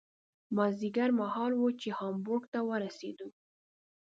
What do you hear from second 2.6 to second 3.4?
ورسېدو.